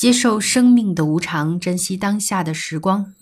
[0.00, 3.12] 接受生命的无常，珍惜当下的时光。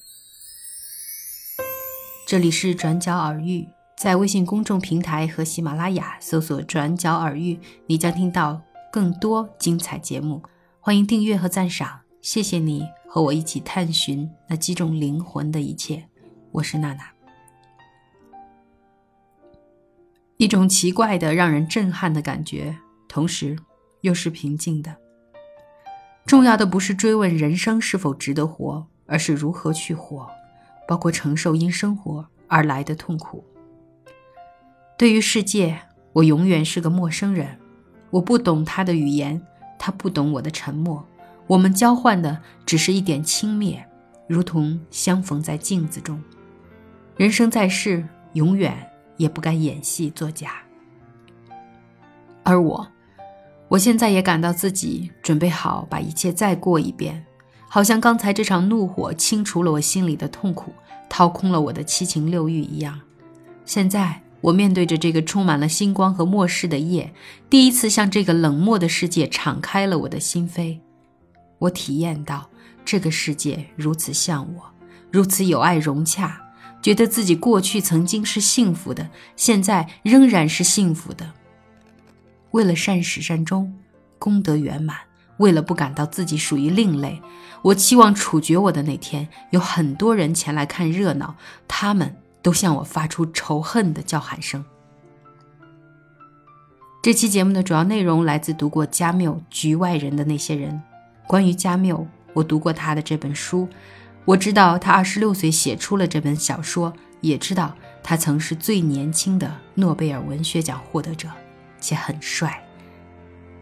[2.24, 3.66] 这里是转角耳语，
[3.96, 8.62] 在微信公众平台和喜马拉雅搜索“转角耳语”，你将听到
[8.92, 10.40] 更多精彩节目。
[10.78, 16.06] 欢迎订阅和赞赏，谢谢你和我一起探寻那击中灵魂的一切。
[16.52, 17.10] 我是娜娜。
[20.36, 23.58] 一种奇怪的、让人震撼的感觉，同时
[24.02, 24.94] 又是平静的。
[26.28, 30.28] 重要的不是追问人生是否值得活，而是如何去活，
[30.86, 33.42] 包括承受因生活而来的痛苦。
[34.98, 35.80] 对于世界，
[36.12, 37.58] 我永远是个陌生人，
[38.10, 39.40] 我不懂他的语言，
[39.78, 41.02] 他不懂我的沉默。
[41.46, 43.82] 我们交换的只是一点轻蔑，
[44.26, 46.22] 如同相逢在镜子中。
[47.16, 48.76] 人生在世，永远
[49.16, 50.56] 也不该演戏作假。
[52.42, 52.86] 而我。
[53.68, 57.24] 我现在也感到自己准备好把一切再过一遍，
[57.68, 60.72] 好像刚才这场怒火清除了我心里的痛苦，
[61.08, 62.98] 掏空了我的七情六欲一样。
[63.66, 67.12] 现在我面对着这个充满了星光和末世的夜，
[67.50, 70.78] 第一次向这个冷漠的世界敞开了我的心扉。
[71.58, 72.48] 我体验到
[72.84, 74.62] 这个世界如此像我，
[75.10, 76.40] 如此有爱融洽，
[76.80, 81.30] 觉得自己过去曾经是幸福的，现在仍然是幸福的。
[82.58, 83.72] 为了善始善终，
[84.18, 84.96] 功德圆满；
[85.36, 87.22] 为了不感到自己属于另类，
[87.62, 91.36] 我期望处决我的那天，有很多人前来看热闹，
[91.68, 94.64] 他们都向我发出仇恨的叫喊声。
[97.00, 100.82] 这期节目的主要内容来自读过加缪《局外人》的那些人。
[101.28, 103.68] 关于加缪，我读过他的这本书，
[104.24, 111.28] 我知道他二十六岁写出了这本小说，也知道他曾是最年轻的诺贝尔文学奖获得者。
[111.80, 112.62] 且很帅。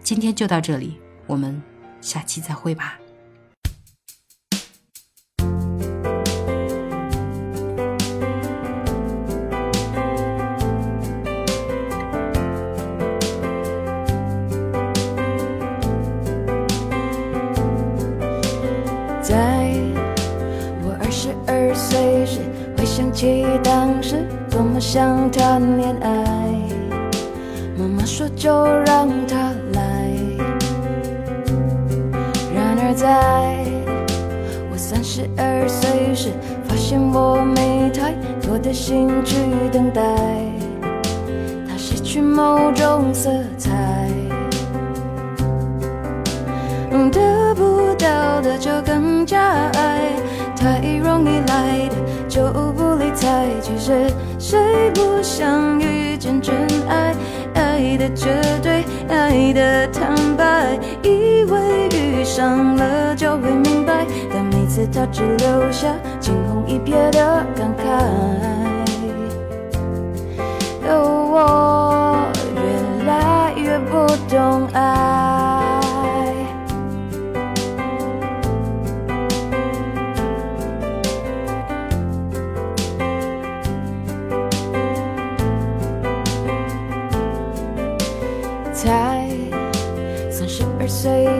[0.00, 1.61] 今天就到这里，我们
[2.00, 2.98] 下期再会吧。
[19.20, 19.35] 在
[20.85, 22.40] 我二十二岁时，
[22.79, 26.55] 回想起当时多么想谈恋爱。
[27.79, 29.83] 妈妈说就让他来。
[32.55, 33.07] 然而在
[34.70, 36.31] 我三十二岁时，
[36.67, 39.37] 发现我没太多的心去
[39.70, 40.03] 等待，
[41.69, 43.70] 他失去某种色彩，
[47.13, 49.39] 得不到的就更加
[49.75, 50.13] 爱，
[50.57, 53.47] 太容易来的就不理睬。
[53.61, 56.55] 其实谁不想遇见真
[56.89, 57.14] 爱？
[57.56, 58.28] 爱的绝
[58.62, 65.89] 对，爱的坦白，以为遇上了就会明白，但每次他只留下
[66.20, 68.76] 惊鸿一瞥的感慨。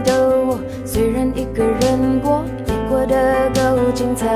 [0.06, 0.15] 的
[0.47, 4.27] 我，虽然一个人过，也过得够精彩。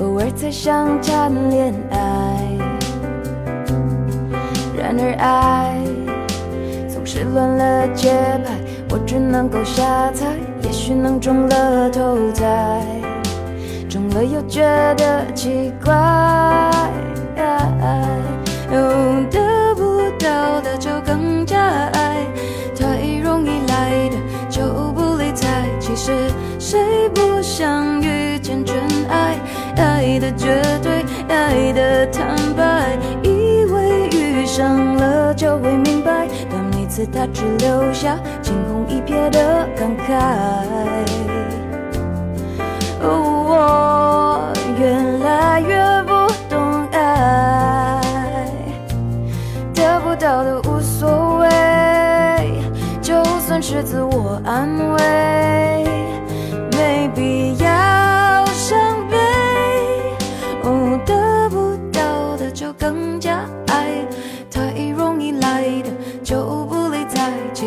[0.00, 1.98] 偶尔才想谈恋爱，
[4.76, 5.76] 然而爱
[6.88, 8.10] 总是乱了节
[8.44, 8.52] 拍，
[8.90, 10.26] 我只能够瞎猜，
[10.62, 12.82] 也许能中了头彩，
[13.88, 14.62] 中了又觉
[14.96, 16.09] 得奇怪。
[27.08, 28.76] 不想遇见真
[29.08, 29.36] 爱？
[29.76, 40.20] 爱的绝对，爱的坦白，以为遇上了就会明白，但每次他只留下惊鸿一瞥的感慨。
[43.02, 44.92] 我越
[45.24, 46.12] 来越不
[46.48, 48.00] 懂爱。
[49.72, 51.48] 得不到的无所谓，
[53.00, 54.98] 就算是自我安慰，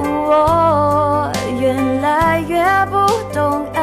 [0.00, 1.30] 我
[1.60, 3.73] 越来越不懂